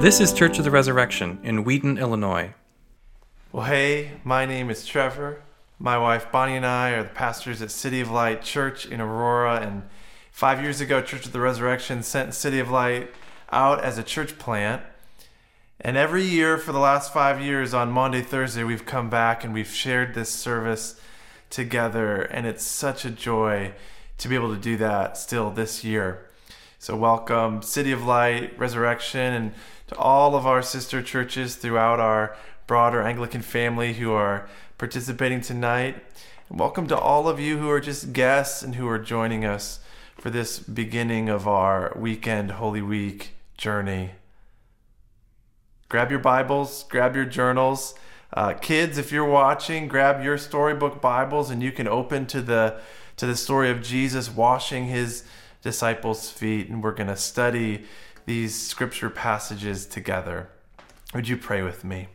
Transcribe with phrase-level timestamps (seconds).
[0.00, 2.54] This is Church of the Resurrection in Wheaton, Illinois.
[3.50, 5.42] Well, hey, my name is Trevor.
[5.80, 9.58] My wife Bonnie and I are the pastors at City of Light Church in Aurora.
[9.58, 9.82] And
[10.30, 13.12] five years ago, Church of the Resurrection sent City of Light
[13.50, 14.84] out as a church plant.
[15.80, 19.52] And every year for the last five years on Maundy Thursday, we've come back and
[19.52, 21.00] we've shared this service
[21.50, 22.22] together.
[22.22, 23.74] And it's such a joy
[24.18, 26.27] to be able to do that still this year.
[26.80, 29.52] So, welcome, City of Light, Resurrection, and
[29.88, 32.36] to all of our sister churches throughout our
[32.68, 35.96] broader Anglican family who are participating tonight.
[36.48, 39.80] And welcome to all of you who are just guests and who are joining us
[40.18, 44.12] for this beginning of our weekend Holy Week journey.
[45.88, 47.96] Grab your Bibles, grab your journals.
[48.32, 52.80] Uh, kids, if you're watching, grab your storybook Bibles and you can open to the
[53.16, 55.24] to the story of Jesus washing his
[55.62, 57.84] disciples' feet, and we're going to study
[58.26, 60.48] these scripture passages together.
[61.14, 62.08] Would you pray with me?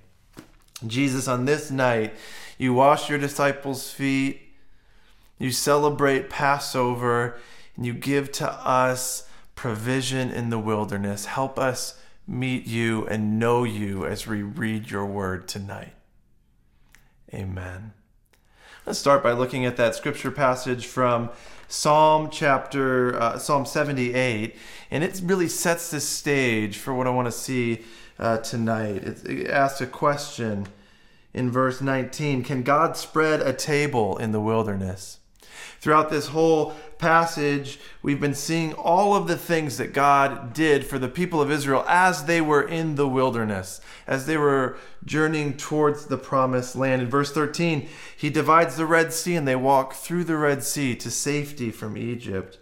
[0.85, 2.13] Jesus, on this night,
[2.57, 4.41] you wash your disciples' feet,
[5.39, 7.39] you celebrate Passover,
[7.75, 11.25] and you give to us provision in the wilderness.
[11.25, 15.93] Help us meet you and know you as we read your word tonight.
[17.33, 17.93] Amen.
[18.85, 21.29] Let's start by looking at that scripture passage from
[21.69, 24.57] Psalm chapter uh, Psalm 78,
[24.91, 27.85] and it really sets the stage for what I want to see
[28.19, 28.97] uh, tonight.
[28.97, 30.67] It, it asks a question
[31.33, 35.19] in verse 19: Can God spread a table in the wilderness?
[35.79, 40.97] Throughout this whole passage, we've been seeing all of the things that God did for
[40.97, 46.05] the people of Israel as they were in the wilderness, as they were journeying towards
[46.05, 47.01] the promised land.
[47.01, 50.95] In verse 13, He divides the Red Sea and they walk through the Red Sea
[50.95, 52.57] to safety from Egypt.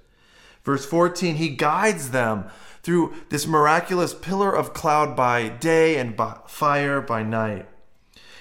[0.64, 2.45] Verse 14, He guides them
[2.81, 7.67] through this miraculous pillar of cloud by day and by fire by night.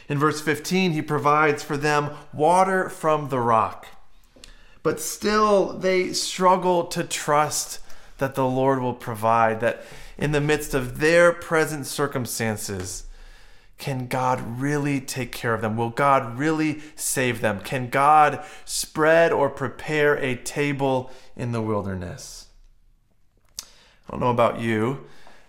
[0.08, 3.86] In verse 15, He provides for them water from the rock
[4.82, 7.80] but still they struggle to trust
[8.18, 9.82] that the Lord will provide, that
[10.16, 13.04] in the midst of their present circumstances,
[13.78, 15.76] can God really take care of them?
[15.76, 17.60] Will God really save them?
[17.60, 22.48] Can God spread or prepare a table in the wilderness?
[23.62, 25.06] I don't know about you,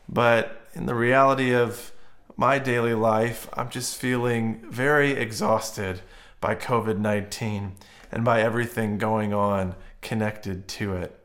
[0.08, 1.92] but in the reality of
[2.38, 6.00] my daily life, I'm just feeling very exhausted
[6.40, 7.74] by COVID 19
[8.12, 11.18] and by everything going on connected to it.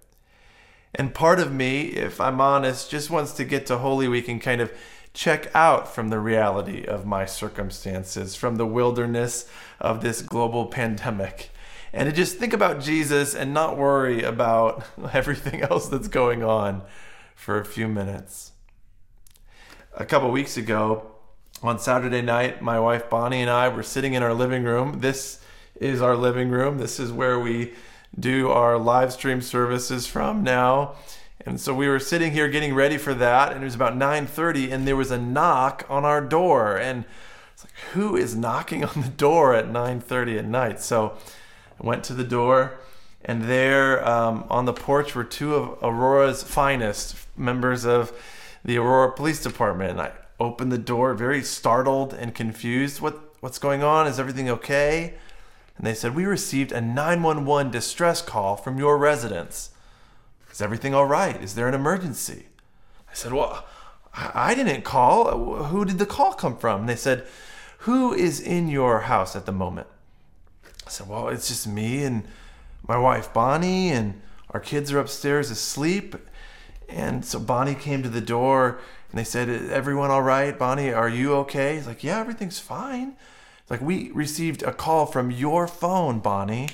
[0.94, 4.40] And part of me, if I'm honest, just wants to get to Holy Week and
[4.40, 4.72] kind of
[5.12, 9.48] check out from the reality of my circumstances, from the wilderness
[9.80, 11.50] of this global pandemic,
[11.92, 16.82] and to just think about Jesus and not worry about everything else that's going on
[17.34, 18.52] for a few minutes.
[19.94, 21.10] A couple weeks ago,
[21.62, 25.00] on Saturday night, my wife Bonnie and I were sitting in our living room.
[25.00, 25.40] This
[25.80, 26.78] is our living room.
[26.78, 27.72] This is where we
[28.18, 30.94] do our live stream services from now.
[31.44, 34.72] And so we were sitting here getting ready for that, and it was about 9:30,
[34.72, 37.04] and there was a knock on our door, and
[37.52, 40.80] it's like, who is knocking on the door at 9:30 at night?
[40.80, 41.16] So
[41.80, 42.78] I went to the door,
[43.24, 48.12] and there um, on the porch were two of Aurora's finest members of
[48.64, 49.92] the Aurora Police Department.
[49.92, 53.00] And I opened the door, very startled and confused.
[53.00, 54.08] What what's going on?
[54.08, 55.14] Is everything okay?
[55.76, 59.70] And they said, We received a 911 distress call from your residence.
[60.50, 61.42] Is everything all right?
[61.42, 62.46] Is there an emergency?
[63.10, 63.64] I said, Well,
[64.14, 65.64] I didn't call.
[65.64, 66.80] Who did the call come from?
[66.80, 67.26] And they said,
[67.80, 69.88] Who is in your house at the moment?
[70.86, 72.24] I said, Well, it's just me and
[72.88, 74.20] my wife Bonnie, and
[74.50, 76.14] our kids are upstairs asleep.
[76.88, 78.78] And so Bonnie came to the door
[79.10, 80.58] and they said, Everyone all right?
[80.58, 81.74] Bonnie, are you okay?
[81.76, 83.16] He's like, Yeah, everything's fine.
[83.68, 86.68] Like, we received a call from your phone, Bonnie.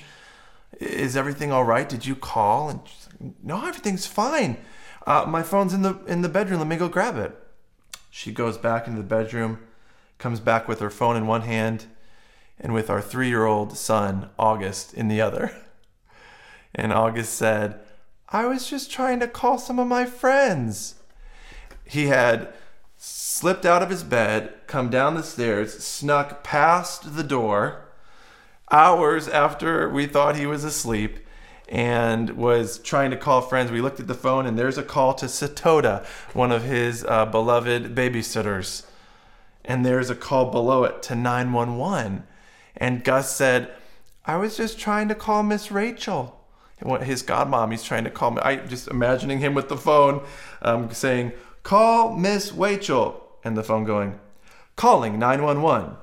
[0.79, 1.89] Is everything all right?
[1.89, 2.69] Did you call?
[2.69, 2.81] And
[3.21, 4.59] like, no, everything's fine.
[5.07, 6.61] Uh, my phone's in the in the bedroom.
[6.61, 7.37] Let me go grab it.
[8.11, 9.59] She goes back into the bedroom,
[10.19, 11.87] comes back with her phone in one hand,
[12.59, 15.53] and with our three-year-old son August in the other.
[16.75, 17.81] And August said,
[18.31, 20.95] "I was just trying to call some of my friends."
[21.85, 22.55] He had
[23.05, 27.83] slipped out of his bed, come down the stairs, snuck past the door
[28.71, 31.19] hours after we thought he was asleep
[31.69, 33.73] and was trying to call friends.
[33.73, 37.27] We looked at the phone and there's a call to Satoda, one of his uh,
[37.27, 38.87] beloved babysitters.
[39.65, 42.23] And there's a call below it to 911.
[42.77, 43.73] And Gus said,
[44.25, 46.39] I was just trying to call Miss Rachel.
[47.01, 48.43] His godmom, he's trying to call me.
[48.43, 50.25] I just imagining him with the phone
[50.63, 51.33] um, saying,
[51.63, 53.21] Call Miss Rachel.
[53.45, 54.21] and the phone going,
[54.77, 55.97] calling 911.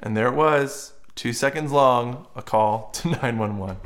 [0.00, 3.76] And there it was, two seconds long, a call to 911.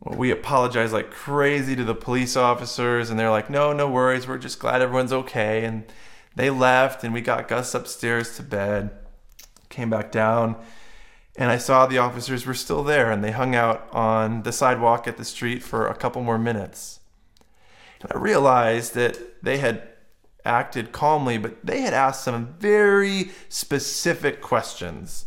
[0.00, 4.26] Well, we apologize like crazy to the police officers, and they're like, no, no worries,
[4.26, 5.64] we're just glad everyone's okay.
[5.64, 5.84] And
[6.34, 8.90] they left, and we got Gus upstairs to bed,
[9.68, 10.56] came back down,
[11.36, 15.08] and I saw the officers were still there, and they hung out on the sidewalk
[15.08, 17.00] at the street for a couple more minutes.
[18.10, 19.88] I realized that they had
[20.44, 25.26] acted calmly, but they had asked some very specific questions.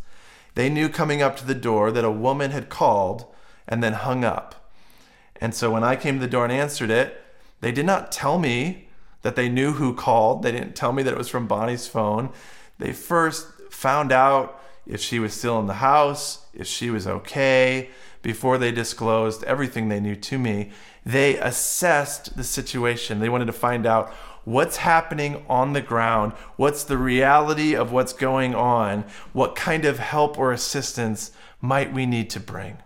[0.56, 3.26] They knew coming up to the door that a woman had called
[3.68, 4.72] and then hung up.
[5.40, 7.22] And so when I came to the door and answered it,
[7.62, 8.90] they did not tell me
[9.22, 10.44] that they knew who called.
[10.44, 12.32] They didn't tell me that it was from Bonnie's phone.
[12.80, 17.90] They first found out if she was still in the house, if she was okay,
[18.28, 20.70] before they disclosed everything they knew to me.
[21.06, 23.20] They assessed the situation.
[23.20, 24.10] They wanted to find out
[24.44, 30.00] what's happening on the ground, what's the reality of what's going on, what kind of
[30.00, 31.32] help or assistance
[31.62, 32.80] might we need to bring.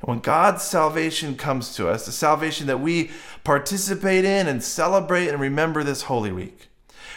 [0.00, 3.10] And when God's salvation comes to us, the salvation that we
[3.42, 6.68] participate in and celebrate and remember this Holy Week,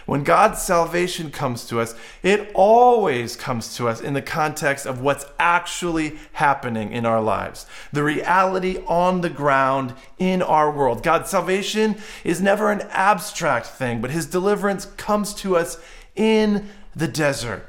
[0.09, 5.01] when God's salvation comes to us, it always comes to us in the context of
[5.01, 11.03] what's actually happening in our lives, the reality on the ground in our world.
[11.03, 15.79] God's salvation is never an abstract thing, but his deliverance comes to us
[16.15, 17.65] in the desert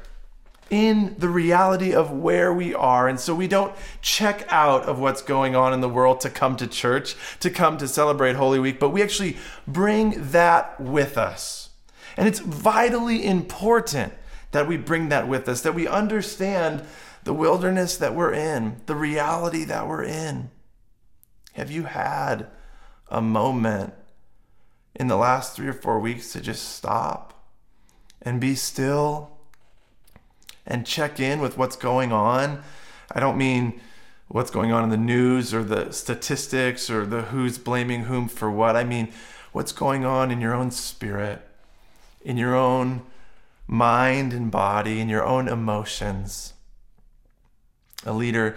[0.71, 3.09] in the reality of where we are.
[3.09, 6.55] And so we don't check out of what's going on in the world to come
[6.55, 9.35] to church, to come to celebrate Holy Week, but we actually
[9.67, 11.70] bring that with us.
[12.17, 14.13] And it's vitally important
[14.51, 16.83] that we bring that with us, that we understand
[17.23, 20.49] the wilderness that we're in, the reality that we're in.
[21.53, 22.47] Have you had
[23.09, 23.93] a moment
[24.95, 27.45] in the last three or four weeks to just stop
[28.21, 29.31] and be still
[30.65, 32.61] and check in with what's going on.
[33.11, 33.81] I don't mean
[34.27, 38.49] what's going on in the news or the statistics or the who's blaming whom for
[38.49, 38.75] what.
[38.75, 39.11] I mean
[39.51, 41.45] what's going on in your own spirit,
[42.23, 43.01] in your own
[43.67, 46.53] mind and body, in your own emotions.
[48.05, 48.55] A leader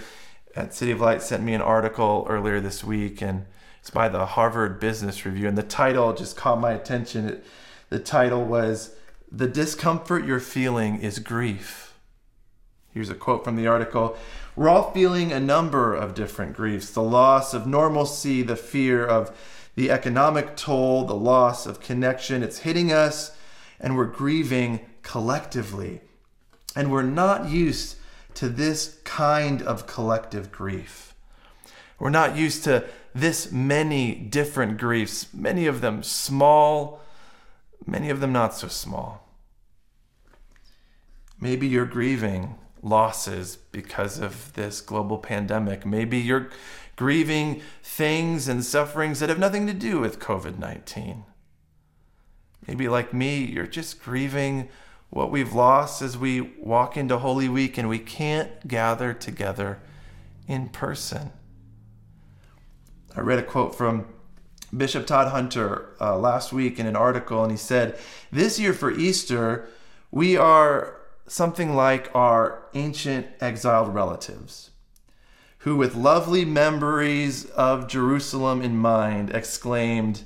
[0.57, 3.47] at City of Light sent me an article earlier this week, and
[3.81, 5.49] it's by the Harvard Business Review.
[5.49, 7.29] And the title just caught my attention.
[7.29, 7.45] It,
[7.91, 8.97] the title was
[9.31, 11.95] The Discomfort You're Feeling is Grief.
[12.93, 14.17] Here's a quote from the article
[14.55, 19.37] We're all feeling a number of different griefs the loss of normalcy, the fear of
[19.75, 22.43] the economic toll, the loss of connection.
[22.43, 23.37] It's hitting us,
[23.81, 26.00] and we're grieving collectively.
[26.76, 27.97] And we're not used
[28.35, 31.15] to this kind of collective grief.
[31.99, 32.85] We're not used to
[33.15, 37.00] this many different griefs, many of them small,
[37.87, 39.29] many of them not so small.
[41.41, 45.87] Maybe you're grieving losses because of this global pandemic.
[45.87, 46.50] Maybe you're
[46.97, 51.25] grieving things and sufferings that have nothing to do with COVID 19.
[52.67, 54.69] Maybe, like me, you're just grieving
[55.11, 59.79] what we've lost as we walk into Holy Week and we can't gather together
[60.49, 61.31] in person.
[63.17, 64.06] I read a quote from
[64.77, 67.97] Bishop Todd Hunter uh, last week in an article, and he said,
[68.33, 69.69] This year for Easter,
[70.11, 74.71] we are something like our ancient exiled relatives,
[75.59, 80.25] who, with lovely memories of Jerusalem in mind, exclaimed,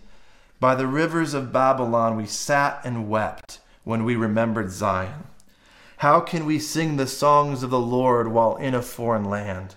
[0.60, 5.24] By the rivers of Babylon we sat and wept when we remembered Zion.
[5.98, 9.76] How can we sing the songs of the Lord while in a foreign land?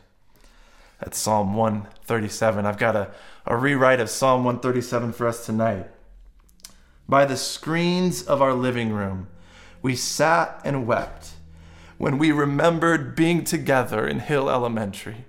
[1.00, 2.66] That's Psalm 137.
[2.66, 3.12] I've got a,
[3.46, 5.88] a rewrite of Psalm 137 for us tonight.
[7.10, 9.28] By the screens of our living room,
[9.82, 11.32] we sat and wept
[11.98, 15.26] when we remembered being together in Hill Elementary,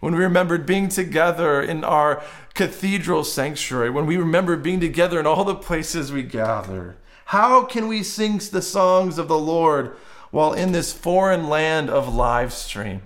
[0.00, 2.22] when we remembered being together in our
[2.54, 6.96] cathedral sanctuary, when we remembered being together in all the places we gather.
[7.26, 9.96] How can we sing the songs of the Lord
[10.30, 13.02] while in this foreign land of live stream?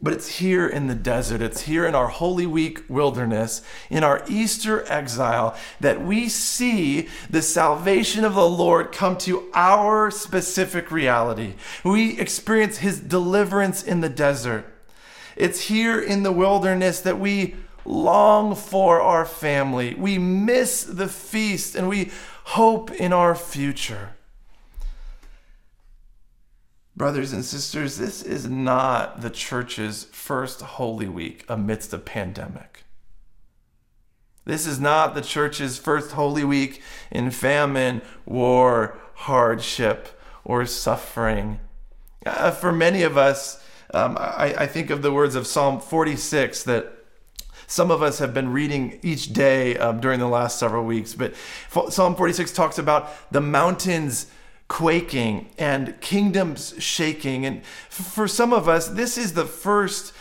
[0.00, 4.22] But it's here in the desert, it's here in our Holy Week wilderness, in our
[4.28, 11.54] Easter exile, that we see the salvation of the Lord come to our specific reality.
[11.82, 14.66] We experience his deliverance in the desert.
[15.34, 19.94] It's here in the wilderness that we long for our family.
[19.94, 22.12] We miss the feast and we
[22.44, 24.10] hope in our future.
[26.98, 32.82] Brothers and sisters, this is not the church's first Holy Week amidst a pandemic.
[34.44, 41.60] This is not the church's first Holy Week in famine, war, hardship, or suffering.
[42.26, 43.64] Uh, for many of us,
[43.94, 46.92] um, I, I think of the words of Psalm 46 that
[47.68, 51.14] some of us have been reading each day um, during the last several weeks.
[51.14, 51.34] But
[51.90, 54.26] Psalm 46 talks about the mountains
[54.68, 57.44] quaking and kingdoms shaking.
[57.46, 60.12] And for some of us, this is the first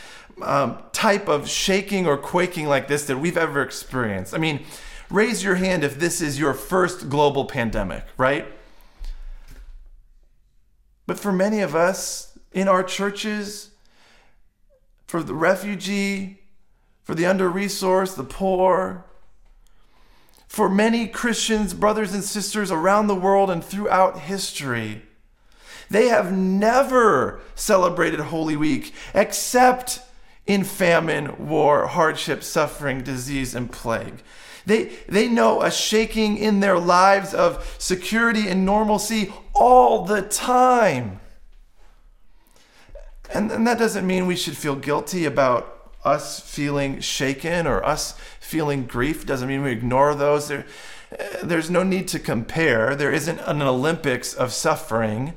[0.41, 4.33] um, type of shaking or quaking like this that we've ever experienced.
[4.33, 4.65] I mean,
[5.09, 8.47] raise your hand if this is your first global pandemic, right?
[11.05, 13.71] But for many of us in our churches,
[15.07, 16.41] for the refugee,
[17.03, 19.05] for the under resourced, the poor,
[20.57, 25.03] for many Christians, brothers and sisters around the world and throughout history.
[25.91, 29.99] They have never celebrated Holy Week except
[30.47, 34.23] in famine, war, hardship, suffering, disease, and plague.
[34.65, 41.19] They, they know a shaking in their lives of security and normalcy all the time.
[43.31, 45.76] And, and that doesn't mean we should feel guilty about
[46.07, 50.47] us feeling shaken or us feeling grief doesn't mean we ignore those.
[50.47, 50.65] There,
[51.43, 52.95] there's no need to compare.
[52.95, 55.33] There isn't an Olympics of suffering.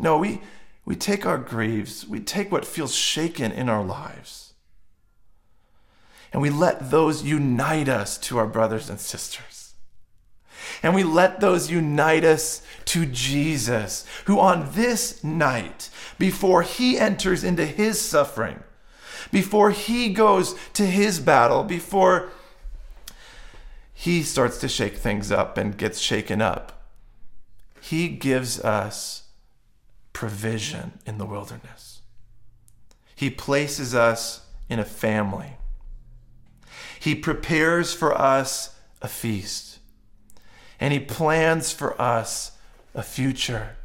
[0.00, 0.40] No, we,
[0.84, 4.54] we take our griefs, we take what feels shaken in our lives,
[6.32, 9.74] and we let those unite us to our brothers and sisters.
[10.82, 17.42] And we let those unite us to Jesus, who on this night, before he enters
[17.44, 18.62] into his suffering,
[19.30, 22.30] before he goes to his battle, before
[23.92, 26.84] he starts to shake things up and gets shaken up,
[27.80, 29.24] he gives us
[30.12, 32.02] provision in the wilderness.
[33.14, 35.56] He places us in a family.
[37.00, 39.78] He prepares for us a feast.
[40.78, 42.52] And he plans for us
[42.94, 43.77] a future.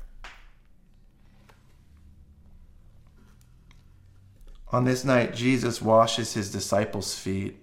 [4.74, 7.60] On this night, Jesus washes his disciples' feet.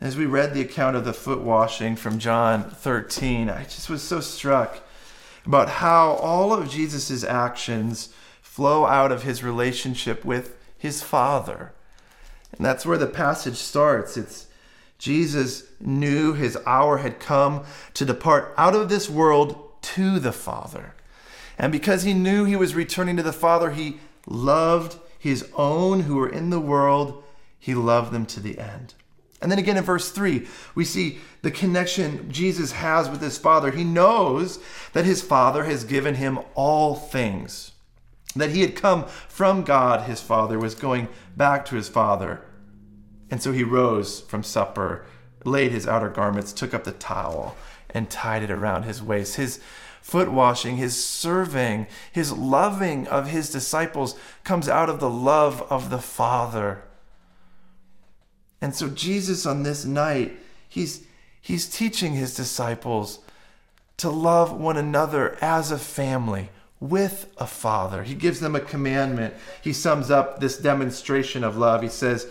[0.00, 4.04] As we read the account of the foot washing from John 13, I just was
[4.04, 4.82] so struck
[5.44, 8.10] about how all of Jesus' actions
[8.40, 11.72] flow out of his relationship with his Father.
[12.52, 14.16] And that's where the passage starts.
[14.16, 14.46] It's
[14.96, 20.94] Jesus knew his hour had come to depart out of this world to the Father.
[21.58, 23.98] And because he knew he was returning to the Father, he
[24.30, 27.22] loved his own who were in the world,
[27.58, 28.94] he loved them to the end.
[29.42, 33.70] And then again in verse 3, we see the connection Jesus has with his Father.
[33.70, 34.58] He knows
[34.92, 37.72] that his Father has given him all things,
[38.36, 42.42] that he had come from God, his Father, was going back to his Father.
[43.30, 45.06] And so he rose from supper,
[45.44, 47.56] laid his outer garments, took up the towel,
[47.90, 49.36] and tied it around his waist.
[49.36, 49.60] His
[50.02, 55.90] foot washing, his serving, his loving of his disciples comes out of the love of
[55.90, 56.82] the Father.
[58.60, 60.36] And so Jesus on this night,
[60.68, 61.04] he's
[61.40, 63.20] he's teaching his disciples
[63.96, 68.02] to love one another as a family with a father.
[68.02, 69.34] He gives them a commandment.
[69.62, 71.82] He sums up this demonstration of love.
[71.82, 72.26] He says,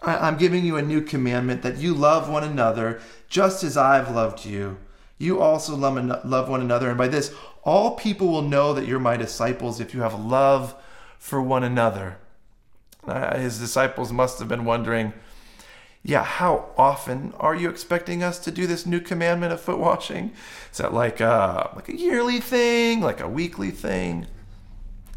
[0.00, 4.44] I'm giving you a new commandment that you love one another just as I've loved
[4.44, 4.78] you
[5.18, 6.88] you also love one another.
[6.88, 7.34] And by this,
[7.64, 10.74] all people will know that you're my disciples if you have love
[11.18, 12.18] for one another.
[13.04, 15.12] Uh, his disciples must have been wondering,
[16.04, 20.32] yeah, how often are you expecting us to do this new commandment of foot washing?
[20.70, 24.26] Is that like a, like a yearly thing, like a weekly thing?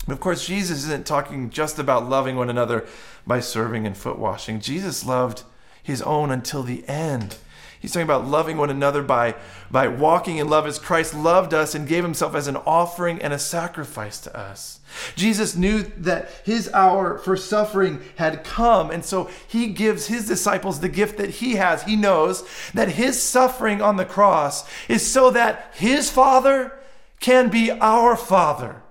[0.08, 2.88] Of course, Jesus isn't talking just about loving one another
[3.28, 4.60] by serving and foot washing.
[4.60, 5.44] Jesus loved
[5.84, 7.38] his own until the end.
[7.82, 9.34] He's talking about loving one another by,
[9.72, 13.34] by walking in love as Christ loved us and gave himself as an offering and
[13.34, 14.80] a sacrifice to us.
[15.16, 20.80] Jesus knew that his hour for suffering had come, and so he gives his disciples
[20.80, 21.82] the gift that he has.
[21.82, 26.78] He knows that his suffering on the cross is so that his Father
[27.20, 28.84] can be our Father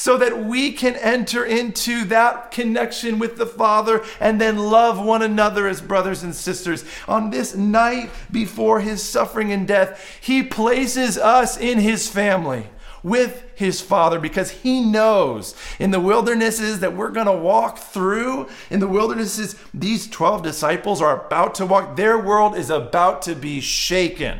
[0.00, 5.20] so that we can enter into that connection with the Father and then love one
[5.20, 6.86] another as brothers and sisters.
[7.06, 12.68] On this night before his suffering and death, he places us in his family
[13.02, 18.48] with his father because he knows in the wildernesses that we're going to walk through,
[18.70, 23.34] in the wildernesses these 12 disciples are about to walk, their world is about to
[23.34, 24.38] be shaken.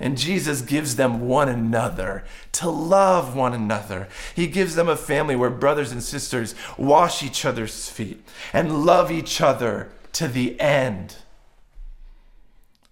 [0.00, 4.08] And Jesus gives them one another to love one another.
[4.34, 9.10] He gives them a family where brothers and sisters wash each other's feet and love
[9.10, 11.16] each other to the end.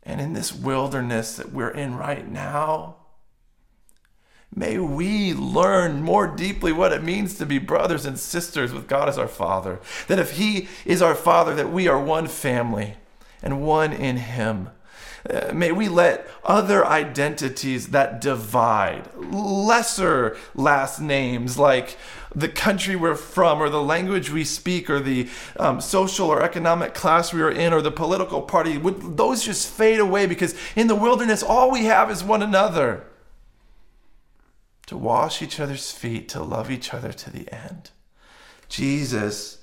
[0.05, 2.97] And in this wilderness that we're in right now,
[4.55, 9.09] may we learn more deeply what it means to be brothers and sisters with God
[9.09, 9.81] as our Father.
[10.09, 12.95] That if He is our Father, that we are one family
[13.43, 14.71] and one in Him.
[15.29, 21.97] Uh, may we let other identities that divide, lesser last names like
[22.35, 26.95] the country we're from, or the language we speak, or the um, social or economic
[26.95, 30.89] class we are in, or the political party, would those just fade away because in
[30.89, 33.05] the wilderness, all we have is one another.
[34.87, 37.91] To wash each other's feet, to love each other to the end.
[38.69, 39.59] Jesus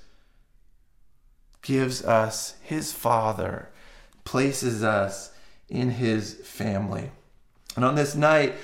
[1.62, 3.70] gives us his Father,
[4.24, 5.32] places us
[5.70, 7.12] in his family.
[7.76, 8.56] And on this night,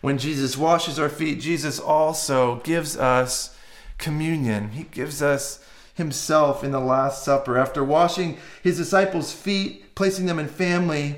[0.00, 3.56] when Jesus washes our feet, Jesus also gives us
[3.98, 4.70] communion.
[4.70, 5.64] He gives us
[5.94, 7.58] himself in the Last Supper.
[7.58, 11.16] After washing his disciples' feet, placing them in family,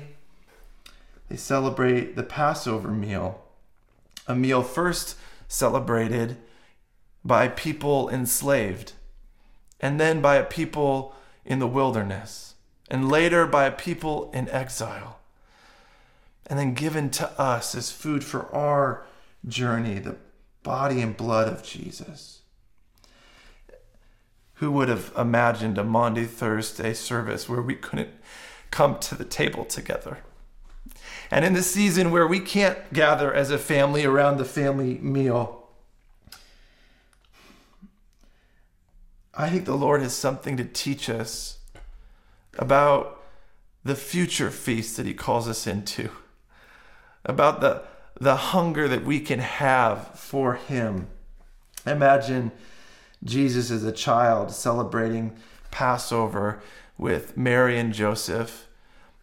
[1.29, 3.41] they celebrate the Passover meal,
[4.27, 6.37] a meal first celebrated
[7.23, 8.93] by people enslaved,
[9.79, 12.53] and then by a people in the wilderness,
[12.89, 15.19] and later by a people in exile
[16.47, 19.05] and then given to us as food for our
[19.47, 20.17] journey, the
[20.63, 22.41] body and blood of Jesus.
[24.55, 28.09] Who would have imagined a Maundy Thursday service where we couldn't
[28.71, 30.19] come to the table together?
[31.31, 35.67] And in the season where we can't gather as a family around the family meal,
[39.33, 41.57] I think the Lord has something to teach us
[42.57, 43.21] about
[43.83, 46.09] the future feast that He calls us into
[47.25, 47.81] about the,
[48.19, 51.07] the hunger that we can have for Him.
[51.85, 52.51] Imagine
[53.23, 55.35] Jesus as a child celebrating
[55.71, 56.61] Passover
[56.97, 58.67] with Mary and Joseph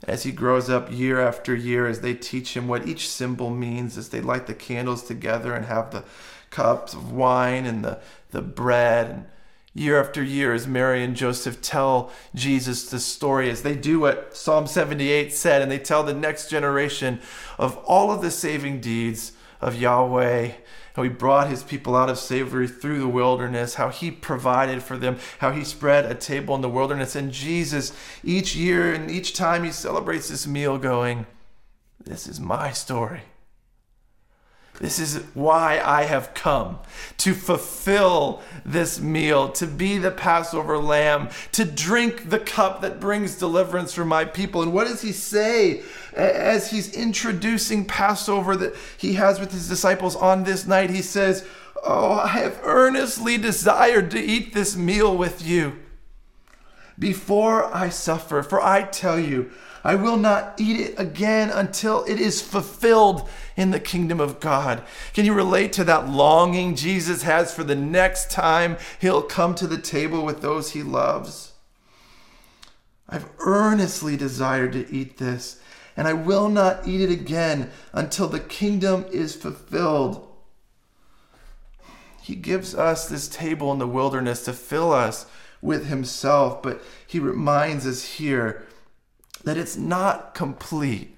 [0.05, 3.97] as he grows up year after year, as they teach him what each symbol means,
[3.97, 6.05] as they light the candles together and have the
[6.51, 9.27] cups of wine and the, the bread and
[9.75, 14.37] Year after year, as Mary and Joseph tell Jesus the story, as they do what
[14.37, 17.21] Psalm 78 said, and they tell the next generation
[17.59, 19.33] of all of the saving deeds
[19.63, 20.51] of Yahweh,
[20.95, 24.99] how he brought his people out of slavery through the wilderness, how he provided for
[24.99, 27.17] them, how he spread a table in the wilderness.
[27.17, 31.27] And Jesus, each year and each time he celebrates this meal, going,
[32.05, 33.23] This is my story.
[34.83, 36.81] This is why I have come
[37.19, 43.39] to fulfill this meal, to be the Passover lamb, to drink the cup that brings
[43.39, 44.61] deliverance for my people.
[44.61, 45.85] And what does he say
[46.17, 50.91] as he's introducing Passover that he has with his disciples on this night?
[50.91, 51.47] He says,
[51.85, 55.79] Oh, I have earnestly desired to eat this meal with you
[56.99, 59.53] before I suffer, for I tell you,
[59.85, 64.83] I will not eat it again until it is fulfilled in the kingdom of God.
[65.13, 69.67] Can you relate to that longing Jesus has for the next time he'll come to
[69.67, 71.53] the table with those he loves?
[73.09, 75.61] I've earnestly desired to eat this,
[75.97, 80.29] and I will not eat it again until the kingdom is fulfilled.
[82.23, 85.27] He gives us this table in the wilderness to fill us
[85.61, 88.67] with himself, but he reminds us here
[89.45, 91.17] that it's not complete.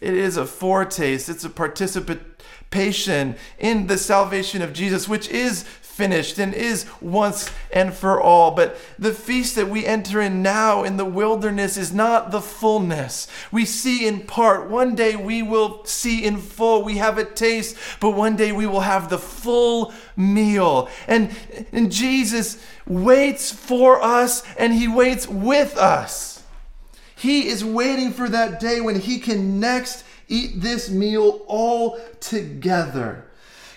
[0.00, 6.40] It is a foretaste, it's a participation in the salvation of Jesus, which is finished
[6.40, 8.50] and is once and for all.
[8.50, 13.28] But the feast that we enter in now in the wilderness is not the fullness.
[13.52, 14.68] We see in part.
[14.68, 16.82] One day we will see in full.
[16.82, 20.88] We have a taste, but one day we will have the full meal.
[21.06, 21.30] And,
[21.70, 26.33] and Jesus waits for us and he waits with us.
[27.24, 33.24] He is waiting for that day when he can next eat this meal all together.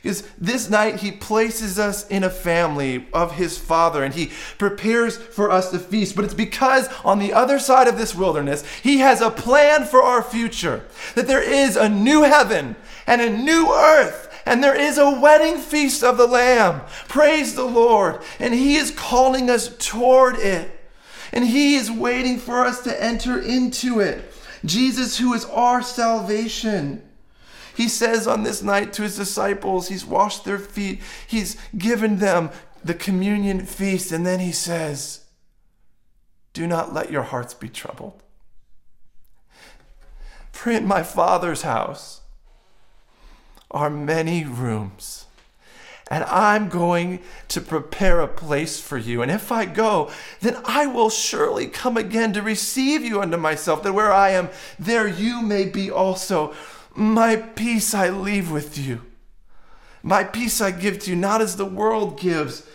[0.04, 5.16] Because this night he places us in a family of his father and he prepares
[5.16, 6.14] for us to feast.
[6.14, 10.04] But it's because on the other side of this wilderness, he has a plan for
[10.04, 10.84] our future.
[11.16, 12.76] That there is a new heaven
[13.08, 16.82] and a new earth and there is a wedding feast of the Lamb.
[17.08, 18.20] Praise the Lord.
[18.40, 20.77] And He is calling us toward it
[21.38, 24.34] and He is waiting for us to enter into it.
[24.66, 27.08] Jesus, who is our salvation.
[27.76, 32.50] He says on this night to his disciples, He's washed their feet, He's given them
[32.84, 35.26] the communion feast, and then He says,
[36.54, 38.24] Do not let your hearts be troubled.
[40.52, 42.22] For in my Father's house
[43.70, 45.27] are many rooms.
[46.10, 49.22] And I'm going to prepare a place for you.
[49.22, 53.84] And if I go, then I will surely come again to receive you unto myself,
[53.84, 56.54] that where I am, there you may be also.
[56.96, 59.02] My peace I leave with you.
[60.02, 62.66] My peace I give to you, not as the world gives.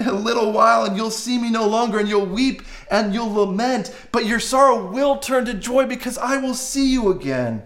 [0.00, 3.94] A little while, and you'll see me no longer, and you'll weep and you'll lament,
[4.10, 7.62] but your sorrow will turn to joy because I will see you again.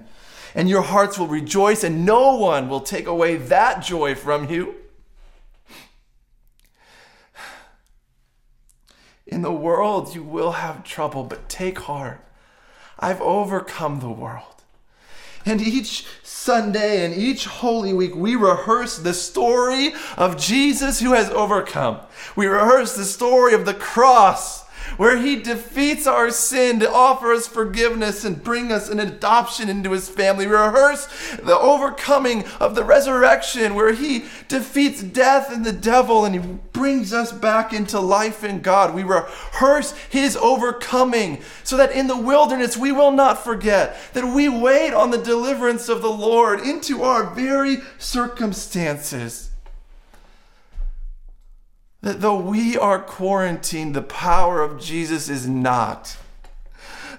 [0.55, 4.76] And your hearts will rejoice, and no one will take away that joy from you.
[9.27, 12.21] In the world you will have trouble, but take heart.
[12.99, 14.63] I've overcome the world.
[15.45, 21.31] And each Sunday and each Holy Week, we rehearse the story of Jesus who has
[21.31, 22.01] overcome.
[22.35, 24.66] We rehearse the story of the cross
[24.97, 29.93] where he defeats our sin to offer us forgiveness and bring us an adoption into
[29.93, 30.47] his family.
[30.47, 31.07] Rehearse
[31.43, 36.41] the overcoming of the resurrection, where he defeats death and the devil and he
[36.73, 38.95] brings us back into life in God.
[38.95, 44.49] We rehearse his overcoming so that in the wilderness we will not forget that we
[44.49, 49.51] wait on the deliverance of the Lord into our very circumstances
[52.07, 56.17] that though we are quarantined, the power of Jesus is not.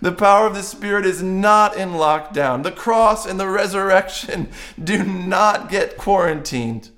[0.02, 2.64] The power of the Spirit is not in lockdown.
[2.64, 4.50] The cross and the resurrection
[4.84, 6.92] do not get quarantined.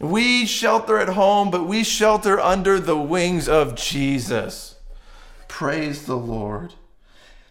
[0.00, 4.76] We shelter at home, but we shelter under the wings of Jesus.
[5.46, 6.74] Praise the Lord.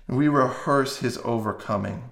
[0.07, 2.10] We rehearse his overcoming.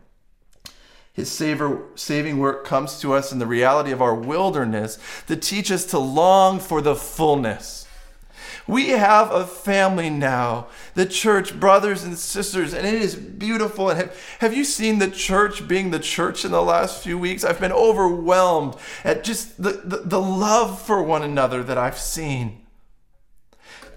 [1.19, 5.69] His savor, saving work comes to us in the reality of our wilderness to teach
[5.69, 7.85] us to long for the fullness.
[8.65, 13.89] We have a family now, the church, brothers and sisters, and it is beautiful.
[13.89, 17.43] And have, have you seen the church being the church in the last few weeks?
[17.43, 22.61] I've been overwhelmed at just the, the, the love for one another that I've seen.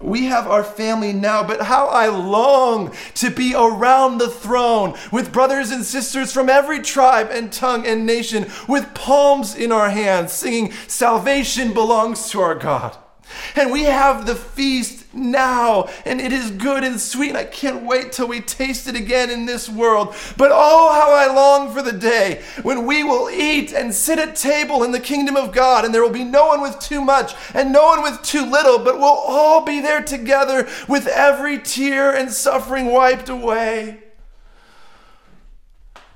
[0.01, 5.31] We have our family now, but how I long to be around the throne with
[5.31, 10.33] brothers and sisters from every tribe and tongue and nation, with palms in our hands,
[10.33, 12.97] singing, Salvation belongs to our God.
[13.55, 17.83] And we have the feast now, and it is good and sweet, and I can't
[17.83, 20.15] wait till we taste it again in this world.
[20.37, 24.35] But oh, how I long for the day when we will eat and sit at
[24.35, 27.33] table in the kingdom of God, and there will be no one with too much
[27.53, 32.15] and no one with too little, but we'll all be there together with every tear
[32.15, 33.99] and suffering wiped away.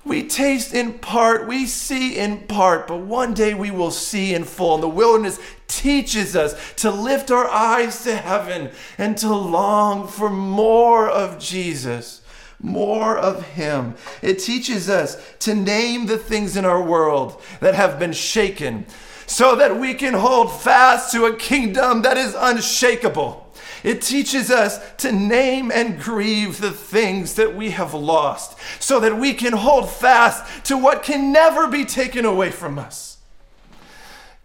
[0.07, 4.45] We taste in part, we see in part, but one day we will see in
[4.45, 4.75] full.
[4.75, 10.29] And the wilderness teaches us to lift our eyes to heaven and to long for
[10.29, 12.21] more of Jesus,
[12.59, 13.95] more of Him.
[14.21, 18.85] It teaches us to name the things in our world that have been shaken
[19.25, 23.46] so that we can hold fast to a kingdom that is unshakable.
[23.83, 29.17] It teaches us to name and grieve the things that we have lost so that
[29.17, 33.17] we can hold fast to what can never be taken away from us.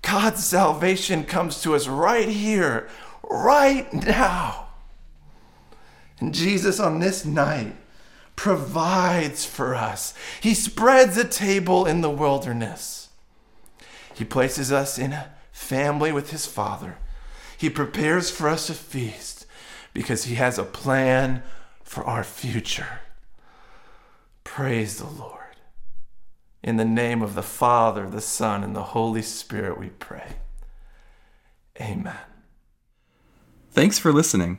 [0.03, 2.89] God's salvation comes to us right here,
[3.23, 4.69] right now.
[6.19, 7.77] And Jesus, on this night,
[8.37, 10.15] provides for us.
[10.41, 13.09] He spreads a table in the wilderness.
[14.15, 16.97] He places us in a family with his Father.
[17.63, 19.47] He prepares for us a feast
[19.95, 21.45] because He has a plan
[21.85, 22.99] for our future.
[24.43, 25.55] Praise the Lord.
[26.65, 30.39] In the name of the Father, the Son, and the Holy Spirit, we pray.
[31.81, 32.17] Amen.
[33.71, 34.59] Thanks for listening.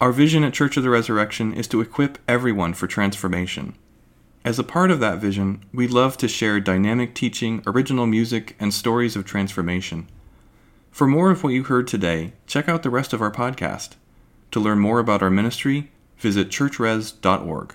[0.00, 3.74] Our vision at Church of the Resurrection is to equip everyone for transformation.
[4.44, 8.72] As a part of that vision, we love to share dynamic teaching, original music, and
[8.72, 10.08] stories of transformation.
[10.96, 13.96] For more of what you heard today, check out the rest of our podcast.
[14.52, 17.74] To learn more about our ministry, visit churchres.org.